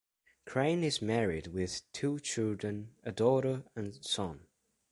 [0.47, 4.47] Crane is married with two children, a daughter and son.